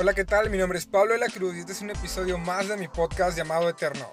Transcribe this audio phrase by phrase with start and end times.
[0.00, 0.50] Hola, ¿qué tal?
[0.50, 2.88] Mi nombre es Pablo de la Cruz y este es un episodio más de mi
[2.88, 4.04] podcast llamado Eterno.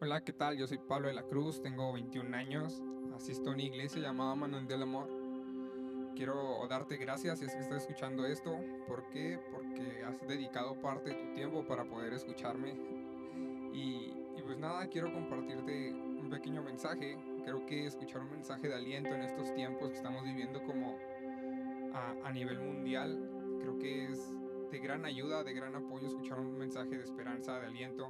[0.00, 0.56] Hola, ¿qué tal?
[0.56, 2.80] Yo soy Pablo de la Cruz, tengo 21 años,
[3.14, 5.21] asisto a una iglesia llamada Manuel del Amor.
[6.14, 8.56] Quiero darte gracias si es que estás escuchando esto.
[8.86, 9.38] ¿Por qué?
[9.50, 12.74] Porque has dedicado parte de tu tiempo para poder escucharme.
[13.72, 17.16] Y, y pues nada, quiero compartirte un pequeño mensaje.
[17.44, 20.98] Creo que escuchar un mensaje de aliento en estos tiempos que estamos viviendo como
[21.94, 23.18] a, a nivel mundial,
[23.60, 24.32] creo que es
[24.70, 28.08] de gran ayuda, de gran apoyo escuchar un mensaje de esperanza, de aliento.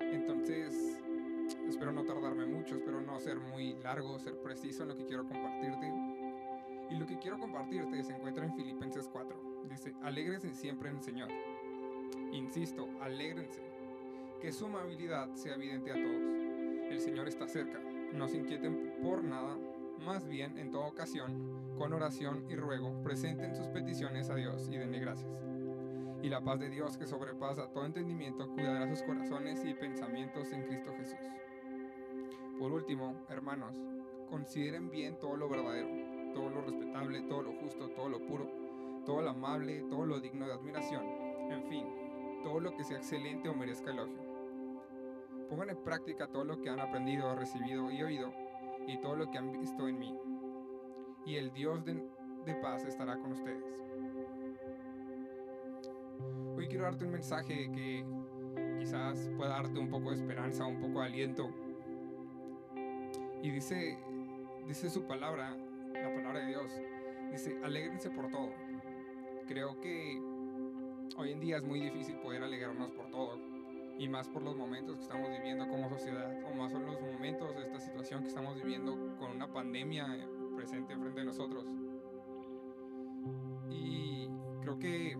[0.00, 1.00] Entonces,
[1.66, 5.24] espero no tardarme mucho, espero no ser muy largo, ser preciso en lo que quiero
[5.26, 5.90] compartirte.
[6.90, 9.64] Y lo que quiero compartirte se encuentra en Filipenses 4.
[9.68, 11.28] Dice, alégrense siempre en el Señor.
[12.32, 13.62] Insisto, alégrense.
[14.40, 16.44] Que su amabilidad sea evidente a todos.
[16.90, 17.80] El Señor está cerca.
[18.12, 19.56] No se inquieten por nada.
[20.04, 24.76] Más bien, en toda ocasión, con oración y ruego, presenten sus peticiones a Dios y
[24.76, 25.30] denle gracias.
[26.22, 30.62] Y la paz de Dios que sobrepasa todo entendimiento cuidará sus corazones y pensamientos en
[30.64, 31.18] Cristo Jesús.
[32.58, 33.76] Por último, hermanos,
[34.28, 35.88] consideren bien todo lo verdadero,
[36.34, 38.50] todo lo respetable, todo lo justo, todo lo puro,
[39.06, 41.04] todo lo amable, todo lo digno de admiración,
[41.50, 41.86] en fin,
[42.42, 44.22] todo lo que sea excelente o merezca elogio.
[45.48, 48.32] Pongan en práctica todo lo que han aprendido, recibido y oído,
[48.86, 50.18] y todo lo que han visto en mí.
[51.24, 51.94] Y el Dios de,
[52.44, 53.64] de paz estará con ustedes.
[56.56, 58.04] Hoy quiero darte un mensaje que
[58.78, 61.50] quizás pueda darte un poco de esperanza, un poco de aliento.
[63.42, 63.98] Y dice,
[64.66, 65.63] dice su palabra, la
[66.34, 66.80] palabra de Dios,
[67.30, 68.50] dice, alégrense por todo.
[69.46, 70.20] Creo que
[71.16, 73.38] hoy en día es muy difícil poder alegrarnos por todo,
[73.98, 77.54] y más por los momentos que estamos viviendo como sociedad, o más por los momentos
[77.54, 80.06] de esta situación que estamos viviendo con una pandemia
[80.56, 81.66] presente frente a nosotros.
[83.70, 84.28] Y
[84.62, 85.16] creo que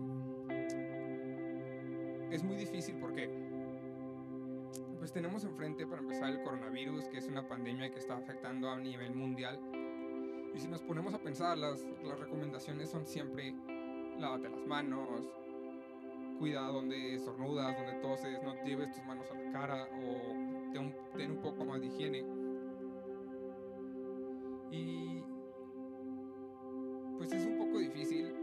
[2.31, 3.29] es muy difícil porque
[4.97, 8.77] pues tenemos enfrente para empezar el coronavirus, que es una pandemia que está afectando a
[8.77, 9.59] nivel mundial.
[10.55, 13.53] Y si nos ponemos a pensar, las, las recomendaciones son siempre
[14.17, 15.21] lávate las manos,
[16.39, 20.71] cuida donde estornudas, donde toses, no lleves tus manos a la cara o
[21.17, 22.23] ten un, poco más de higiene.
[24.71, 25.23] Y
[27.17, 28.33] pues es un poco difícil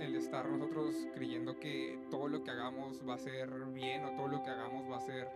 [0.00, 4.28] el estar nosotros creyendo que todo lo que hagamos va a ser bien o todo
[4.28, 5.28] lo que hagamos va a ser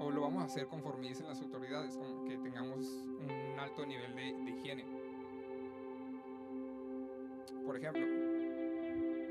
[0.00, 2.84] o lo vamos a hacer conforme dicen las autoridades, como que tengamos
[3.20, 5.03] un alto nivel de higiene.
[7.74, 8.06] Por ejemplo,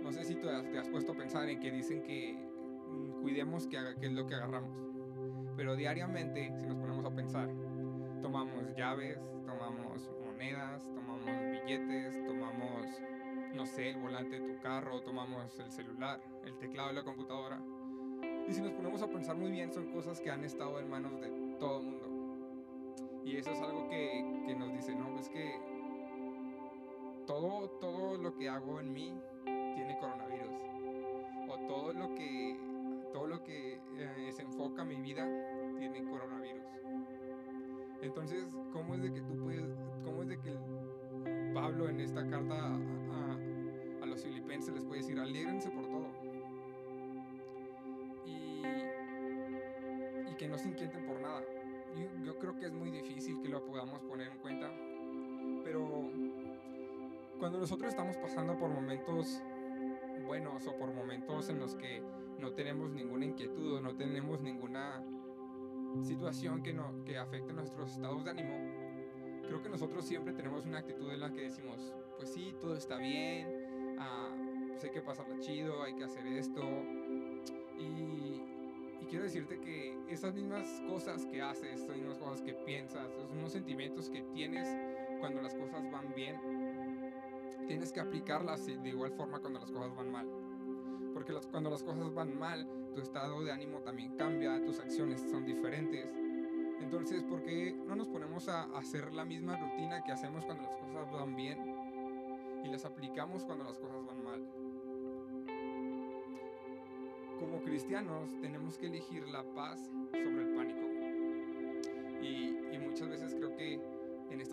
[0.04, 3.22] no sé si te has, te has, puesto a pensar en que dicen que mm,
[3.22, 4.78] cuidemos que, que es lo que agarramos,
[5.56, 7.48] pero diariamente, si nos ponemos a pensar,
[8.22, 12.86] tomamos llaves, tomamos monedas, tomamos billetes, tomamos
[13.54, 17.62] no sé, el volante de tu carro, tomamos el celular, el teclado de la computadora.
[18.46, 21.18] Y si nos ponemos a pensar muy bien, son cosas que han estado en manos
[21.22, 23.24] de todo el mundo.
[23.24, 25.73] Y eso es algo que, que nos dice, no, es que
[27.26, 29.14] todo, todo lo que hago en mí
[29.46, 30.50] tiene coronavirus.
[31.50, 32.58] O todo lo que,
[33.12, 35.28] todo lo que eh, se enfoca mi vida
[35.78, 36.64] tiene coronavirus.
[38.02, 39.66] Entonces, ¿cómo es de que tú puedes,
[40.04, 40.58] cómo es de que
[41.54, 42.56] Pablo en esta carta
[44.02, 46.08] a, los filipenses les puede decir, alégrense por todo.
[48.26, 48.64] Y,
[50.30, 51.42] y que no se inquieten por nada.
[51.96, 54.72] Yo, yo, creo que es muy difícil que lo podamos poner en cuenta.
[57.44, 59.44] Cuando nosotros estamos pasando por momentos
[60.26, 62.02] buenos o por momentos en los que
[62.40, 65.04] no tenemos ninguna inquietud o no tenemos ninguna
[66.04, 68.56] situación que, no, que afecte nuestros estados de ánimo,
[69.46, 72.96] creo que nosotros siempre tenemos una actitud en la que decimos, pues sí, todo está
[72.96, 74.30] bien, ah,
[74.70, 76.62] pues hay que pasarla chido, hay que hacer esto.
[77.78, 78.42] Y,
[79.02, 83.30] y, quiero decirte que esas mismas cosas que haces, esas mismas cosas que piensas, esos
[83.32, 84.66] mismos sentimientos que tienes
[85.20, 86.38] cuando las cosas van bien,
[87.68, 90.28] tienes que aplicarlas de igual forma cuando las cosas van mal.
[91.14, 95.22] Porque las, cuando las cosas van mal, tu estado de ánimo también cambia, tus acciones
[95.30, 96.08] son diferentes.
[96.82, 100.76] Entonces, ¿por qué no nos ponemos a hacer la misma rutina que hacemos cuando las
[100.76, 101.58] cosas van bien
[102.64, 104.48] y las aplicamos cuando las cosas van mal?
[107.40, 109.80] Como cristianos tenemos que elegir la paz
[110.12, 110.63] sobre el pánico.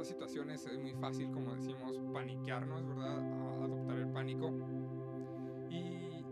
[0.00, 3.19] Estas situaciones es muy fácil, como decimos, paniquearnos, ¿verdad?
[3.64, 4.50] Adoptar el pánico.
[5.69, 6.25] Y, y-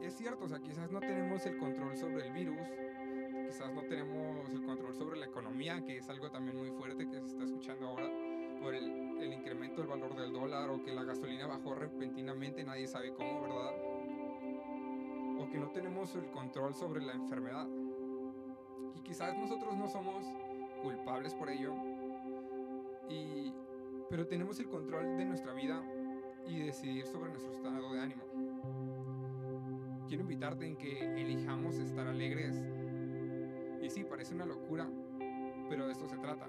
[0.00, 2.56] y es cierto, o sea, quizás no tenemos el control sobre el virus,
[3.46, 7.20] quizás no tenemos el control sobre la economía, que es algo también muy fuerte que
[7.20, 8.08] se está escuchando ahora
[8.60, 12.86] por el, el incremento del valor del dólar o que la gasolina bajó repentinamente, nadie
[12.86, 13.72] sabe cómo, ¿verdad?
[15.40, 17.66] O que no tenemos el control sobre la enfermedad.
[18.94, 20.24] Y quizás nosotros no somos
[20.82, 21.74] culpables por ello,
[23.08, 23.52] y,
[24.10, 25.82] pero tenemos el control de nuestra vida
[26.46, 28.22] y decidir sobre nuestro estado de ánimo.
[30.06, 32.64] Quiero invitarte en que elijamos estar alegres.
[33.82, 34.88] Y sí, parece una locura,
[35.68, 36.46] pero de esto se trata.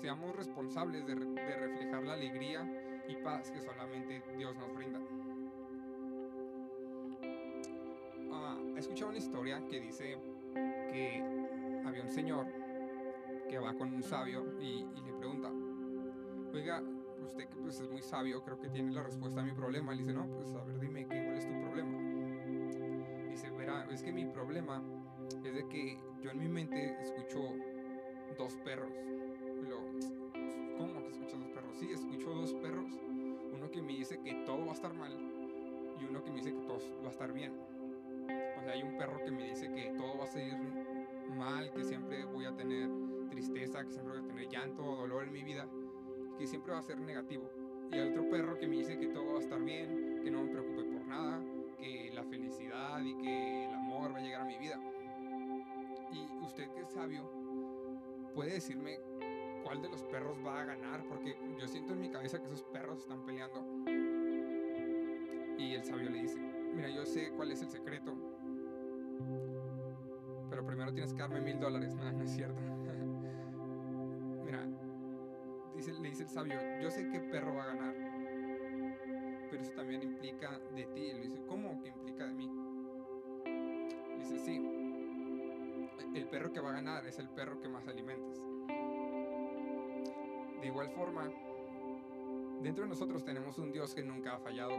[0.00, 5.00] Seamos responsables de, re- de reflejar la alegría y paz que solamente Dios nos brinda.
[8.32, 10.18] Ah, he escuchado una historia que dice
[10.54, 11.22] que
[11.86, 12.46] había un señor
[13.48, 15.50] que va con un sabio y le pregunta,
[16.56, 16.82] oiga,
[17.24, 19.92] usted que pues es muy sabio, creo que tiene la respuesta a mi problema.
[19.92, 23.30] Le dice, no, pues a ver, dime qué, cuál es tu problema.
[23.30, 24.82] Dice, verá, es que mi problema
[25.44, 27.40] es de que yo en mi mente escucho
[28.38, 28.92] dos perros.
[30.78, 31.76] ¿cómo que escuchas dos perros?
[31.78, 32.92] Sí, escucho dos perros.
[33.54, 35.12] Uno que me dice que todo va a estar mal
[35.98, 37.52] y uno que me dice que todo va a estar bien.
[38.58, 40.54] O sea, hay un perro que me dice que todo va a salir
[41.34, 42.90] mal, que siempre voy a tener
[43.30, 45.66] tristeza, que siempre voy a tener llanto o dolor en mi vida,
[46.38, 47.50] que siempre va a ser negativo.
[47.90, 50.42] Y hay otro perro que me dice que todo va a estar bien, que no
[50.42, 51.40] me preocupe por nada,
[51.78, 54.80] que la felicidad y que el amor va a llegar a mi vida.
[56.12, 57.30] Y usted que es sabio,
[58.34, 58.98] puede decirme
[59.64, 62.62] cuál de los perros va a ganar, porque yo siento en mi cabeza que esos
[62.64, 63.64] perros están peleando.
[65.58, 66.38] Y el sabio le dice,
[66.74, 68.14] mira, yo sé cuál es el secreto,
[70.50, 71.94] pero primero tienes que darme mil dólares.
[71.94, 72.75] No, no es cierto.
[75.92, 77.94] Le dice el sabio, yo sé qué perro va a ganar,
[79.50, 81.12] pero eso también implica de ti.
[81.12, 82.50] Le dice, ¿cómo implica de mí?
[83.44, 84.56] Le dice, sí,
[86.14, 88.40] el perro que va a ganar es el perro que más alimentas.
[90.60, 91.30] De igual forma,
[92.62, 94.74] dentro de nosotros tenemos un Dios que nunca ha fallado,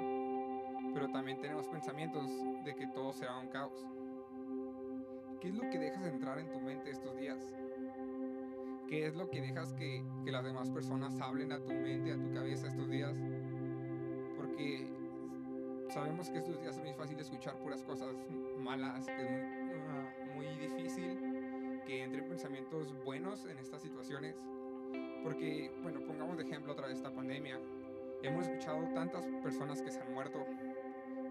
[0.94, 2.30] pero también tenemos pensamientos
[2.66, 3.86] de que todo será un caos.
[5.40, 7.40] ¿Qué es lo que dejas entrar en tu mente estos días?
[8.88, 12.18] ¿Qué es lo que dejas que, que las demás personas hablen a tu mente, a
[12.18, 13.14] tu cabeza estos días?
[14.38, 14.88] Porque
[15.90, 18.16] sabemos que estos días es muy fácil escuchar puras cosas
[18.58, 21.18] malas, que es muy, ah, muy difícil
[21.86, 24.38] que entren pensamientos buenos en estas situaciones.
[25.22, 27.60] Porque, bueno, pongamos de ejemplo otra vez esta pandemia.
[28.24, 30.46] Hemos escuchado tantas personas que se han muerto,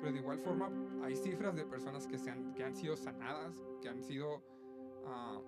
[0.01, 0.71] pero de igual forma
[1.03, 4.43] hay cifras de personas que, se han, que han sido sanadas, que han sido
[5.07, 5.41] ah,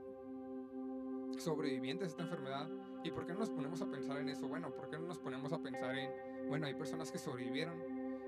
[1.41, 2.69] sobrevivientes de esta enfermedad.
[3.05, 4.49] ¿Y por qué no nos ponemos a pensar en eso?
[4.49, 6.11] Bueno, ¿por qué no nos ponemos a pensar en,
[6.49, 7.81] bueno, hay personas que sobrevivieron,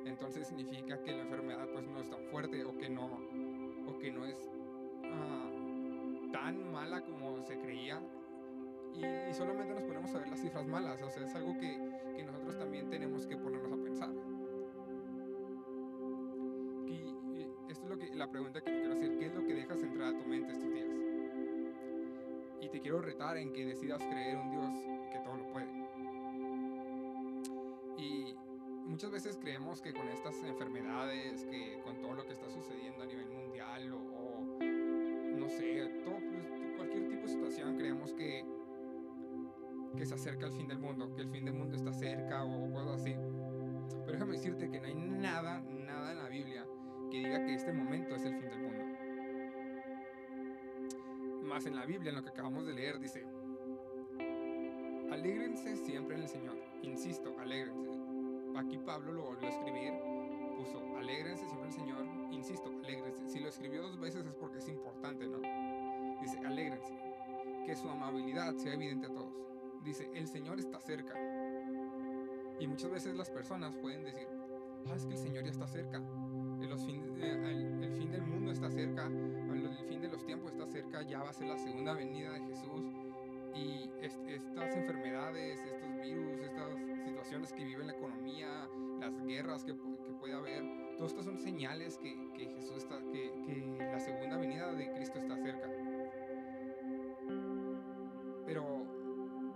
[0.07, 3.21] entonces significa que la enfermedad pues no es tan fuerte o que no,
[3.87, 4.51] o que no es
[5.05, 5.51] ah,
[6.33, 8.01] tan mala como se creía?
[8.95, 11.79] Y, solamente nos ponemos a ver las cifras malas, o sea, es algo que,
[12.17, 14.11] que nosotros también tenemos que ponernos a pensar.
[16.87, 19.83] Y, esto es lo que, la pregunta que quiero hacer, ¿qué es lo que dejas
[19.83, 21.00] entrar a tu mente estos días?
[22.71, 24.71] Te quiero retar en que decidas creer en un Dios
[25.13, 25.67] que todo lo puede.
[27.99, 28.35] Y
[28.87, 33.07] muchas veces creemos que con estas enfermedades, que con todo lo que está sucediendo a
[33.07, 38.45] nivel mundial o, o no sé, pues, cualquier tipo de situación, creemos que,
[39.97, 42.73] que se acerca el fin del mundo, que el fin del mundo está cerca o
[42.73, 43.15] cosas así.
[44.01, 46.67] Pero déjame decirte que no hay nada, nada en la Biblia
[47.11, 49.00] que diga que este momento es el fin del mundo.
[51.51, 53.25] Más en la Biblia, en lo que acabamos de leer, dice,
[55.11, 56.57] alégrense siempre en el Señor.
[56.83, 57.91] Insisto, alégrense.
[58.57, 59.93] Aquí Pablo lo volvió a escribir,
[60.57, 62.07] puso, alégrense siempre en el Señor.
[62.33, 63.29] Insisto, alégrense.
[63.29, 65.39] Si lo escribió dos veces es porque es importante, ¿no?
[66.21, 66.95] Dice, alégrense.
[67.67, 69.35] Que su amabilidad sea evidente a todos.
[69.85, 71.15] Dice, el Señor está cerca.
[72.61, 74.29] Y muchas veces las personas pueden decir,
[74.87, 75.97] ah, es que el Señor ya está cerca.
[75.99, 79.09] El, fin- eh, el- el fin del mundo está cerca.
[81.03, 82.85] Ya va a ser la segunda venida de Jesús.
[83.55, 88.69] Y est- estas enfermedades, estos virus, estas situaciones que vive la economía,
[89.01, 90.63] las guerras que, que puede haber,
[90.97, 95.19] todas estas son señales que, que Jesús está, que, que la segunda venida de Cristo
[95.19, 95.69] está cerca.
[98.47, 98.87] Pero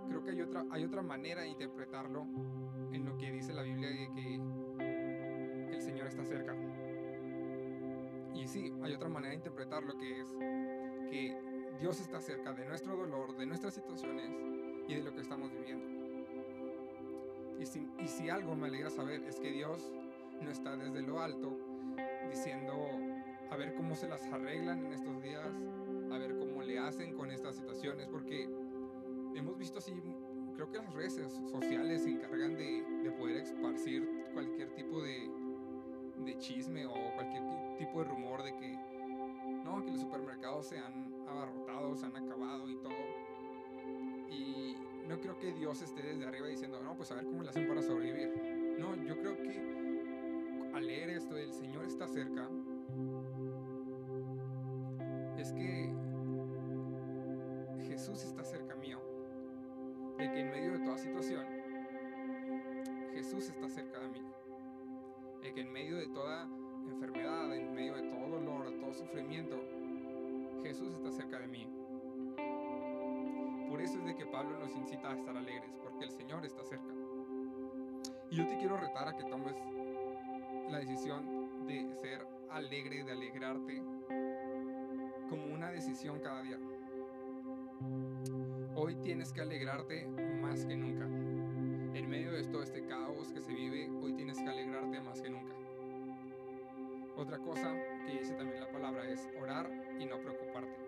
[0.09, 2.25] creo que hay otra, hay otra manera de interpretarlo
[2.91, 4.35] en lo que dice la Biblia de que
[5.75, 6.55] el Señor está cerca.
[8.33, 10.27] Y sí, hay otra manera de interpretarlo que es
[11.79, 14.31] Dios está cerca de nuestro dolor, de nuestras situaciones
[14.87, 15.85] y de lo que estamos viviendo.
[17.59, 19.91] Y si, algo me alegra saber es que Dios
[20.41, 21.57] no está desde lo alto
[22.29, 22.73] diciendo
[23.49, 25.47] a ver cómo se las arreglan en estos días,
[26.11, 28.49] a ver cómo le hacen con estas situaciones, porque
[29.35, 29.93] hemos visto así,
[30.55, 31.13] creo que las redes
[31.49, 35.29] sociales se encargan de, de poder esparcir cualquier tipo de
[36.39, 37.43] chisme o cualquier
[37.77, 38.94] tipo de rumor de que
[39.65, 42.93] no, que los supermercados se han abarrotado, se han acabado y todo.
[44.29, 44.75] Y
[45.09, 47.67] no creo que Dios esté desde arriba diciendo, no, pues a ver cómo le hacen
[47.67, 48.77] para sobrevivir.
[48.79, 52.47] No, yo creo que al leer esto, el Señor está cerca,
[74.15, 76.93] que Pablo nos incita a estar alegres, porque el Señor está cerca.
[78.29, 79.55] Y yo te quiero retar a que tomes
[80.69, 83.83] la decisión de ser alegre, de alegrarte,
[85.29, 86.59] como una decisión cada día.
[88.75, 91.05] Hoy tienes que alegrarte más que nunca.
[91.05, 95.29] En medio de todo este caos que se vive, hoy tienes que alegrarte más que
[95.29, 95.53] nunca.
[97.15, 97.73] Otra cosa
[98.05, 100.84] que dice también la palabra es orar y no preocuparte.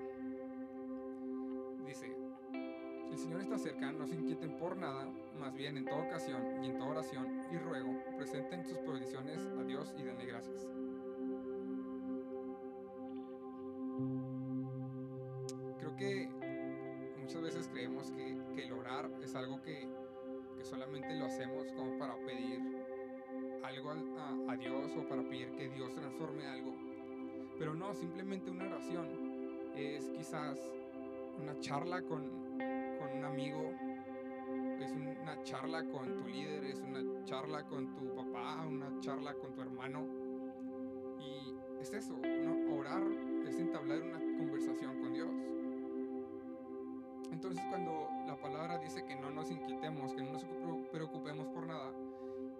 [3.18, 5.10] El Señor está cerca, no se inquieten por nada,
[5.40, 9.64] más bien en toda ocasión y en toda oración y ruego, presenten sus peticiones a
[9.64, 10.68] Dios y denle gracias.
[15.80, 16.30] Creo que
[17.20, 19.90] muchas veces creemos que, el orar es algo que,
[20.62, 22.60] solamente lo hacemos como para pedir
[23.64, 23.92] algo
[24.48, 26.76] a, Dios o para pedir que Dios transforme algo.
[27.58, 29.08] Pero no, simplemente una oración
[29.76, 30.60] es quizás
[31.42, 32.47] una charla con,
[35.44, 40.06] charla con tu líder, es una charla con tu papá, una charla con tu hermano.
[41.20, 42.78] Y es eso, ¿no?
[42.78, 43.04] orar
[43.48, 45.30] es entablar una conversación con Dios.
[47.32, 50.46] Entonces cuando la palabra dice que no nos inquietemos, que no nos
[50.92, 51.92] preocupemos por nada,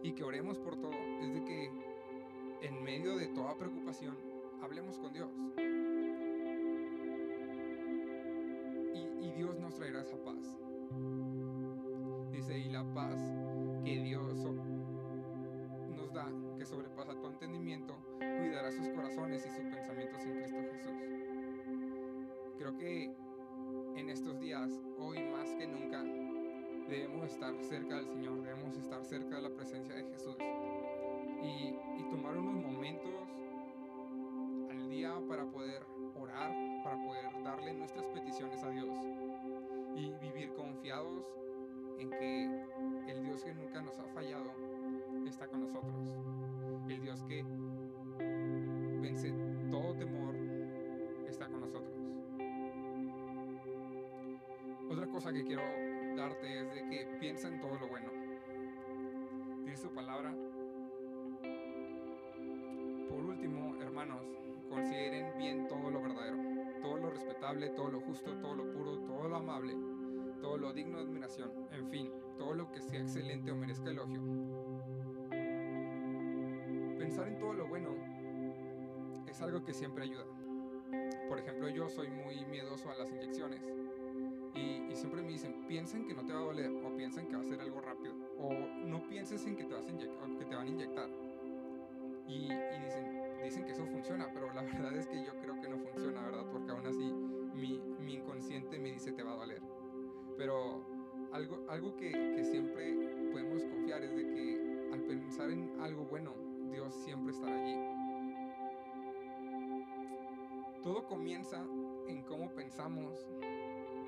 [0.04, 1.72] y que oremos por todo es de que
[2.62, 4.16] en medio de toda preocupación
[4.62, 5.30] hablemos con Dios.
[8.94, 10.56] Y, y, Dios nos traerá esa paz.
[12.50, 13.20] Y la paz
[13.84, 14.34] que Dios
[15.96, 16.28] nos da,
[16.58, 20.94] que sobrepasa todo entendimiento, cuidará sus corazones y sus pensamientos en Cristo Jesús.
[22.58, 23.16] Creo que
[23.96, 26.04] en estos días, hoy más que nunca,
[26.90, 30.38] debemos estar cerca del Señor, debemos estar cerca de la presencia de Jesús
[31.44, 33.12] y, y, tomar unos momentos
[34.70, 35.84] al día para poder
[36.16, 36.52] orar,
[36.84, 38.90] para poder darle nuestras peticiones a Dios
[39.96, 41.24] y vivir confiados
[42.00, 44.52] en que el Dios que nunca nos ha fallado
[45.26, 45.96] está con nosotros,
[46.90, 47.44] el Dios que
[49.02, 49.34] vence
[49.70, 50.36] todo temor
[51.28, 51.94] está con nosotros.
[54.90, 55.64] Otra cosa que quiero
[56.16, 58.10] darte es de que piensa en todo lo bueno.
[59.66, 60.34] Dice su palabra.
[63.10, 64.24] Por último, hermanos,
[64.70, 66.38] consideren bien todo lo verdadero,
[66.82, 69.76] todo lo respetable, todo lo justo, todo lo puro, todo lo amable,
[70.48, 74.22] todo lo digno de admiración, en fin, todo lo que sea excelente o merezca elogio.
[76.98, 77.90] Pensar en todo lo bueno
[79.28, 80.24] es algo que siempre ayuda.
[81.28, 83.62] Por ejemplo, yo soy muy miedoso a las inyecciones
[84.56, 87.42] y, siempre me dicen, piensen que no te va a doler o piensen que va
[87.42, 90.66] a ser algo rápido o no pienses en que te, vas a que te van
[90.66, 91.10] a inyectar.
[92.26, 95.47] Y, y, dicen, dicen que eso funciona, pero la verdad es que yo creo
[100.38, 100.82] Pero
[101.32, 102.94] algo, algo que, que siempre
[103.32, 106.34] podemos confiar es de que al pensar en algo bueno,
[106.72, 107.76] Dios siempre estará allí.
[110.84, 111.66] Todo comienza
[112.08, 113.28] en cómo pensamos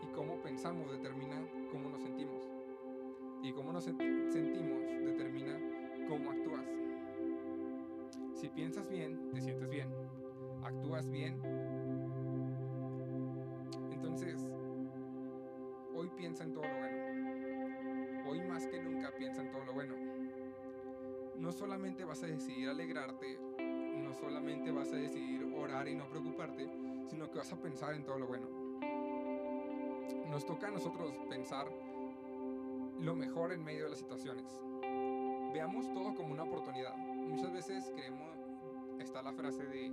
[0.01, 1.35] y cómo pensamos determina
[1.71, 2.43] cómo nos sentimos.
[3.41, 5.59] Y cómo nos sentimos determina
[6.07, 6.65] cómo actúas.
[8.33, 9.29] Si piensas bien,
[22.09, 26.67] vas a decidir alegrarte, no solamente vas a decidir orar y no preocuparte,
[27.07, 28.59] sino que vas a pensar en todo lo bueno
[30.29, 31.67] nos toca a nosotros pensar
[32.99, 34.45] lo mejor en medio de las situaciones.
[35.53, 36.95] Veamos todo como una oportunidad.
[36.97, 38.37] Muchas veces creemos,
[38.99, 39.91] está la frase de,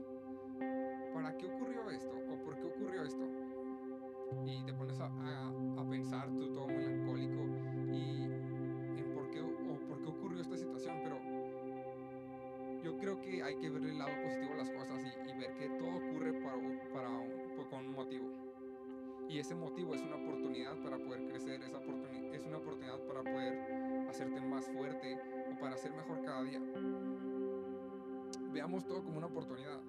[1.14, 2.14] ¿para qué ocurrió esto?
[2.30, 3.24] ¿O por qué ocurrió esto?
[4.44, 5.48] Y te pones a, a,
[5.80, 7.42] a pensar tú todo melancólico
[7.92, 8.35] y
[13.46, 16.56] hay que ver el lado positivo de las cosas y, ver que todo ocurre para,
[16.92, 17.08] para
[17.70, 18.26] con un motivo.
[19.28, 21.78] Y ese motivo es una oportunidad para poder crecer, esa
[22.32, 25.18] es una oportunidad para poder hacerte más fuerte
[25.50, 26.60] o para ser mejor cada día.
[28.52, 29.80] Veamos todo como una oportunidad.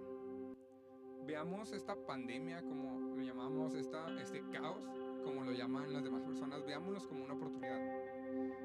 [1.25, 4.87] Veamos esta pandemia como lo llamamos, esta, este caos,
[5.23, 7.79] como lo llaman las demás personas, veámoslos como una oportunidad.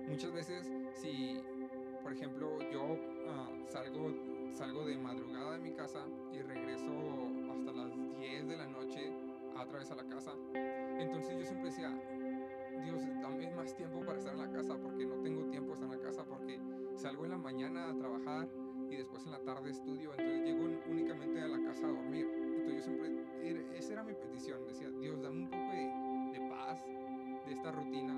[0.08, 1.40] Muchas veces, si,
[2.02, 2.96] por ejemplo, yo
[3.28, 6.87] ah, salgo, salgo de madrugada de mi casa y regreso
[7.52, 9.12] hasta las 10 de la noche
[9.56, 10.32] a través a la casa,
[10.99, 11.90] entonces yo siempre decía,
[12.85, 15.92] Dios, dame más tiempo para estar en la casa porque no tengo tiempo de estar
[15.92, 16.61] en la casa porque
[16.97, 18.49] salgo en la mañana a trabajar
[18.90, 22.26] y después en la tarde estudio, entonces llego únicamente a la casa a dormir.
[22.35, 26.85] Entonces yo siempre, esa era mi petición, decía, Dios, dame un poco de, de paz
[27.47, 28.12] de esta rutina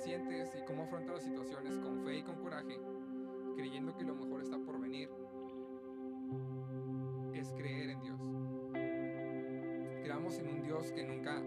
[0.00, 2.78] sientes y cómo afrontas las situaciones con fe y con coraje,
[3.54, 5.10] creyendo que lo mejor está por venir,
[7.34, 8.20] es creer en Dios.
[10.02, 11.40] Creamos en un Dios que nunca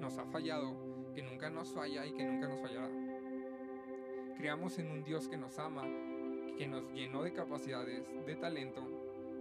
[0.00, 2.90] nos ha fallado, que nunca nos falla y que nunca nos fallará.
[4.36, 5.84] Creamos en un Dios que nos ama
[6.56, 8.82] que nos llenó de capacidades, de talento,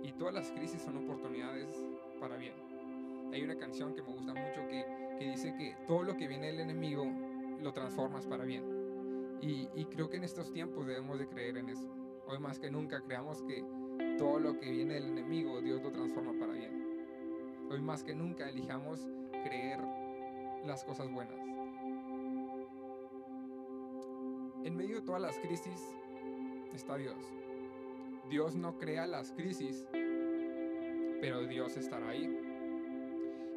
[0.03, 1.69] y todas las crisis son oportunidades
[2.19, 2.55] para bien.
[3.31, 4.85] Hay una canción que me gusta mucho que,
[5.19, 7.05] que dice que todo lo que viene del enemigo
[7.61, 8.63] lo transformas para bien.
[9.41, 11.85] Y, creo que en estos tiempos debemos de creer en eso.
[12.27, 13.65] Hoy más que nunca creamos que
[14.17, 17.67] todo lo que viene del enemigo Dios lo transforma para bien.
[17.69, 19.07] Hoy más que nunca elijamos
[19.43, 19.79] creer
[20.65, 21.37] las cosas buenas.
[24.63, 25.93] En medio de todas las crisis
[26.73, 27.17] está Dios.
[28.29, 29.85] Dios no crea las crisis,
[31.19, 32.39] pero Dios estará ahí.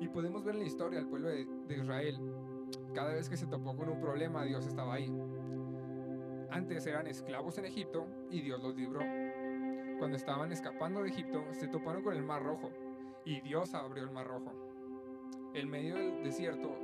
[0.00, 2.18] Y podemos ver en la historia al pueblo de, Israel.
[2.96, 5.12] Cada vez que se topó con un problema, Dios estaba ahí.
[6.50, 9.00] Antes eran esclavos en Egipto y Dios los libró.
[9.98, 12.70] Cuando estaban escapando de Egipto, se toparon con el Mar Rojo
[13.26, 14.50] y Dios abrió el Mar Rojo.
[15.52, 16.74] En medio del desierto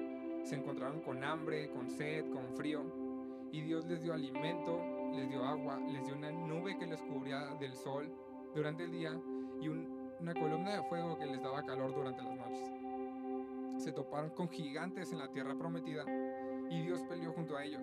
[0.42, 2.82] se encontraron con hambre, con sed, con frío
[3.50, 4.82] y Dios les dio alimento
[5.14, 8.10] les dio agua, les dio una nube que les cubría del sol
[8.54, 9.18] durante el día
[9.62, 12.81] y una columna de fuego que les daba calor durante las noches.
[13.82, 16.04] Se toparon con gigantes en la tierra prometida
[16.70, 17.82] y Dios peleó junto a ellos.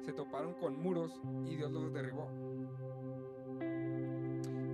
[0.00, 2.30] Se toparon con muros y Dios los derribó.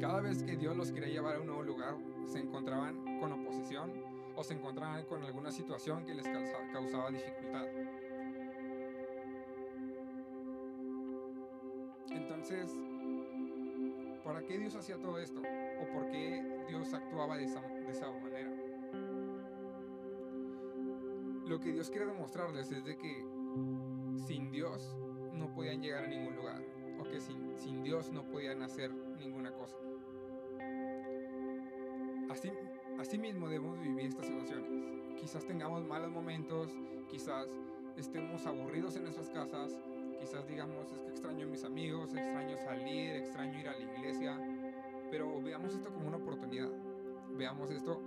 [0.01, 3.95] Cada vez que Dios los quería llevar a un nuevo lugar, se encontraban con oposición
[4.37, 6.29] o se encontraban con alguna situación que les
[6.73, 7.67] causaba dificultad.
[12.11, 12.71] Entonces,
[14.23, 15.41] ¿para qué Dios hacía todo esto?
[15.41, 17.61] ¿O por qué Dios actuaba de esa,
[18.23, 18.54] manera?
[21.47, 23.25] Lo que Dios quiere demostrarles es de que
[24.27, 24.97] sin Dios
[25.33, 26.63] no podían llegar a ningún lugar.
[26.99, 29.77] O que sin, sin Dios no podían hacer ninguna cosa.
[32.99, 34.71] Así, mismo debemos vivir estas situaciones.
[35.21, 36.73] Quizás tengamos malos momentos,
[37.09, 37.49] quizás
[37.97, 39.77] estemos aburridos en nuestras casas,
[40.25, 44.39] Quizás digamos, es que extraño a mis amigos, extraño salir, extraño ir a la iglesia,
[45.11, 46.71] pero veamos esto como una oportunidad.
[47.37, 48.01] Veamos esto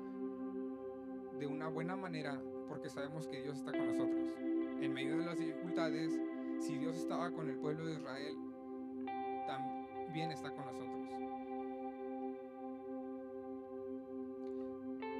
[1.38, 4.34] de una buena manera porque sabemos que Dios está con nosotros.
[4.82, 6.20] En medio de las dificultades,
[6.60, 8.36] si Dios estaba con el pueblo de Israel,
[9.48, 10.88] también está con nosotros.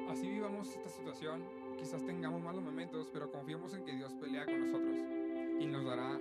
[0.10, 1.44] Así vivamos esta situación,
[1.78, 4.98] quizás tengamos malos momentos, pero confiemos en que Dios pelea con nosotros
[5.60, 6.20] y nos dará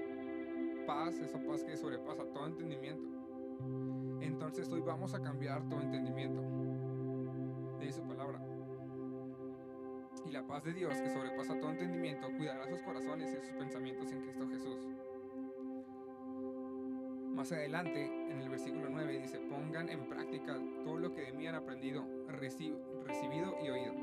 [0.87, 3.09] paz, esa paz que sobrepasa todo entendimiento.
[4.21, 6.43] Entonces hoy vamos a cambiar todo entendimiento
[10.37, 14.20] la paz de Dios, que sobrepasa todo entendimiento, cuidará sus corazones y sus pensamientos en
[14.20, 14.87] Cristo Jesús.
[17.35, 21.46] Más adelante, en el versículo 9, dice, pongan en práctica todo lo que de mí
[21.46, 23.94] han aprendido, recibido y oído,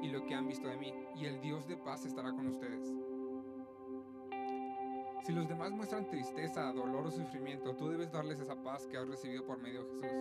[0.00, 2.94] y lo que han visto de mí, y el Dios de paz estará con ustedes.
[5.24, 9.08] Si los demás muestran tristeza, dolor o sufrimiento, tú debes darles esa paz que has
[9.08, 10.18] recibido por medio de Jesús.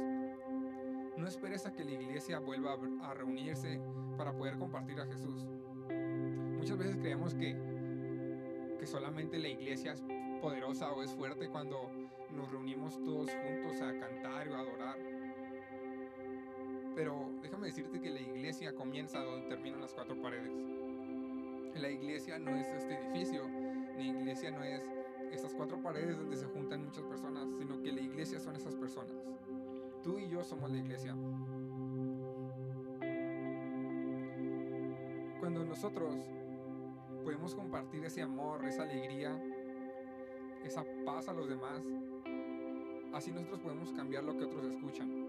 [1.16, 3.80] No esperes a que la iglesia vuelva a reunirse
[4.18, 5.46] para poder compartir a Jesús.
[6.58, 7.56] Muchas veces creemos que,
[8.80, 10.04] que solamente la iglesia es
[10.42, 11.90] poderosa o es fuerte cuando
[12.32, 14.98] nos reunimos todos juntos a cantar o a adorar.
[16.96, 20.52] Pero déjame decirte que la iglesia comienza donde terminan las cuatro paredes.
[21.76, 23.44] La iglesia no es este edificio,
[23.96, 24.84] la iglesia no es
[25.32, 29.14] estas cuatro paredes donde se juntan muchas personas, sino que la iglesia son esas personas.
[30.04, 31.16] Tú y yo somos la iglesia.
[35.66, 36.16] Nosotros
[37.24, 39.38] podemos compartir ese amor, esa alegría,
[40.64, 41.84] esa paz a los demás,
[43.14, 45.28] así nosotros podemos cambiar lo que otros escuchan,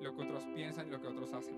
[0.00, 1.56] lo que otros piensan lo que otros hacen.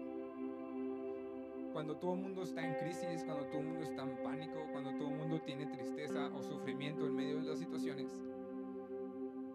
[1.73, 4.91] Cuando todo el mundo está en crisis, cuando todo el mundo está en pánico, cuando
[4.97, 8.11] todo el mundo tiene tristeza o sufrimiento en medio de las situaciones,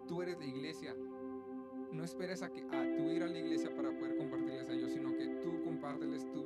[0.08, 0.94] tú eres la iglesia.
[1.92, 4.92] No esperes a, que, a tú ir a la iglesia para poder compartirles a ellos,
[4.92, 6.42] sino que tú compárteles tu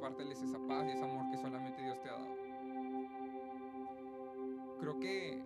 [0.00, 2.34] compárteles esa paz y ese amor que solamente Dios te ha dado.
[4.80, 5.42] Creo que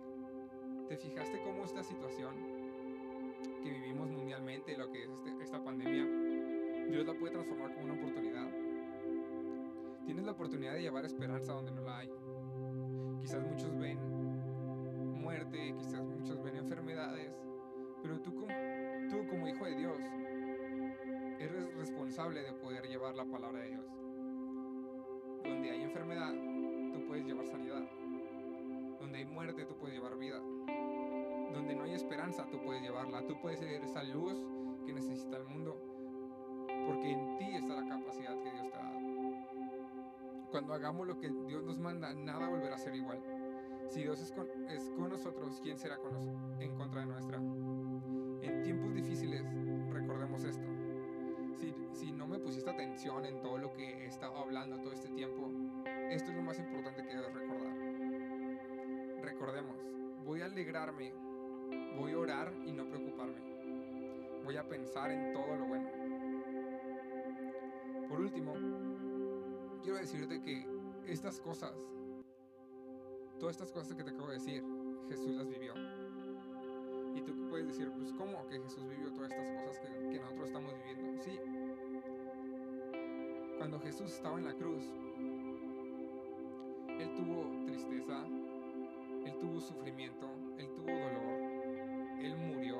[0.87, 2.33] te fijaste cómo esta situación
[3.61, 6.05] que vivimos mundialmente, lo que es este, esta pandemia,
[6.89, 8.49] Dios la puede transformar como una oportunidad.
[10.05, 12.09] Tienes la oportunidad de llevar esperanza donde no la hay.
[13.19, 13.99] Quizás muchos ven
[15.19, 17.29] muerte, quizás muchos ven enfermedades,
[18.01, 18.53] pero tú como,
[19.09, 19.97] tú como hijo de Dios
[21.39, 23.94] eres responsable de poder llevar la palabra de Dios.
[25.65, 26.31] Donde hay enfermedad,
[26.93, 27.81] tú puedes llevar sanidad.
[28.99, 30.37] Donde hay muerte, tú puedes llevar vida.
[30.37, 33.25] Donde no hay esperanza, tú puedes llevarla.
[33.25, 34.35] Tú puedes ser esa luz
[34.85, 35.75] que necesita el mundo.
[36.85, 38.99] Porque en ti está la capacidad que Dios te ha dado.
[40.51, 43.19] Cuando hagamos lo que Dios nos manda, nada volverá a ser igual.
[43.89, 47.37] Si Dios es con, nosotros, ¿quién será con nosotros, en contra de nuestra?
[47.37, 49.43] En tiempos difíciles,
[49.89, 50.74] recordemos esto.
[51.55, 55.09] Si, si no me pusiste atención en todo lo que he estado hablando todo este
[55.09, 55.49] tiempo,
[56.09, 57.73] esto es lo más importante que debes recordar.
[59.21, 59.77] Recordemos,
[60.23, 61.13] voy a alegrarme,
[61.97, 63.41] voy a orar y no preocuparme.
[64.43, 65.89] Voy a pensar en todo lo bueno.
[68.09, 68.53] Por último,
[69.81, 70.67] quiero decirte que
[71.07, 71.73] estas cosas,
[73.39, 74.63] todas estas cosas que te acabo de decir,
[75.09, 75.73] Jesús las vivió.
[77.15, 80.47] Y tú puedes decir, pues ¿cómo que Jesús vivió todas estas cosas que, que nosotros
[80.47, 81.04] estamos viviendo?
[83.65, 84.83] Cuando Jesús estaba en la cruz,
[86.99, 88.23] Él tuvo tristeza,
[89.25, 91.39] Él tuvo sufrimiento, Él tuvo dolor,
[92.19, 92.79] Él murió.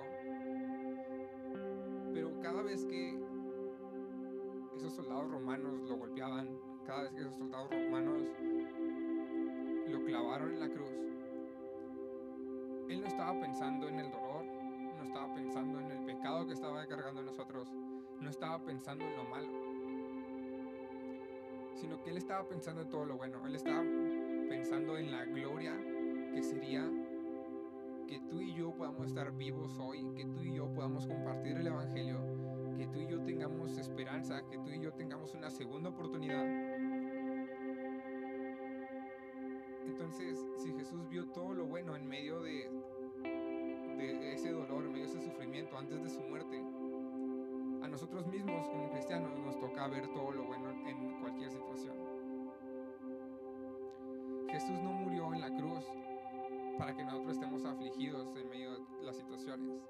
[2.13, 3.19] Pero cada vez que
[4.77, 8.21] esos soldados romanos lo golpeaban, cada vez que esos soldados romanos
[9.87, 10.93] lo clavaron en la cruz,
[12.89, 14.45] Él no estaba pensando en el dolor,
[14.99, 17.73] no estaba pensando en el pecado que estaba cargando en nosotros,
[18.21, 19.64] no estaba pensando en lo malo,
[21.75, 23.83] sino que Él estaba pensando en todo lo bueno, Él estaba
[24.49, 25.73] pensando en la gloria
[26.33, 26.89] que sería
[28.07, 31.67] que tú y yo podamos estar vivos hoy, que tú y yo podamos compartir el
[31.67, 32.19] Evangelio,
[32.77, 36.45] que tú y yo tengamos esperanza, que tú y yo tengamos una segunda oportunidad.
[39.85, 42.69] Entonces, si Jesús vio todo lo bueno en medio de,
[43.97, 46.61] de ese dolor, en medio de ese sufrimiento, antes de su muerte,
[47.81, 51.14] a nosotros mismos como cristianos nos toca ver todo lo bueno en
[54.55, 55.83] Jesús no murió en la cruz
[56.77, 59.81] para que nosotros estemos afligidos en medio de las situaciones,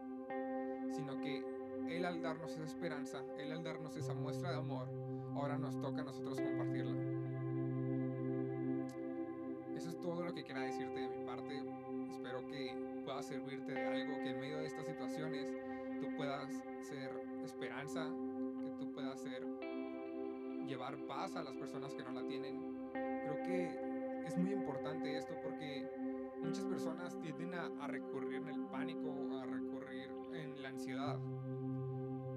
[0.92, 1.46] sino que
[1.88, 4.88] Él al darnos esa esperanza, Él al darnos esa muestra de amor,
[5.36, 7.00] ahora nos toca a nosotros compartirla.
[9.76, 11.62] Eso es todo lo que quería decirte de mi parte.
[12.10, 15.48] Espero que pueda servirte de algo, que en medio de estas situaciones
[16.02, 16.52] tú puedas
[16.82, 17.12] ser
[17.44, 18.10] esperanza,
[18.64, 19.46] que tú puedas ser
[20.66, 22.90] llevar paz a las personas que no la tienen.
[22.94, 23.85] Creo que
[24.26, 25.88] es muy importante esto porque
[26.42, 31.18] muchas personas tienden a, a recurrir en el pánico, a recurrir en la ansiedad.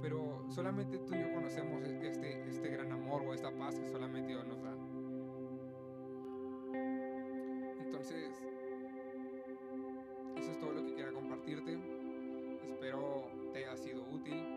[0.01, 3.89] Pero solamente tú y yo conocemos e, este, este gran amor o esta paz que
[3.89, 4.77] solamente Dios nos da.
[7.81, 8.33] Entonces,
[10.37, 11.79] eso es todo lo que quería compartirte.
[12.63, 14.48] Espero te haya sido útil.